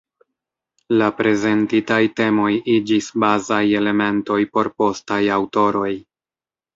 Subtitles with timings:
[0.99, 5.91] La prezentitaj temoj iĝis bazaj elementoj por postaj aŭtoroj.